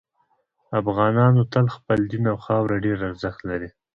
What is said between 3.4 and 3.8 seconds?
لري